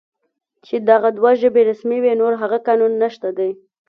چې 0.65 0.75
دغه 0.89 1.09
دوه 1.17 1.31
ژبې 1.41 1.61
رسمي 1.69 1.99
وې، 2.01 2.13
نور 2.21 2.33
هغه 2.41 2.57
قانون 2.67 2.91
نشته 3.03 3.29
دی 3.37 3.51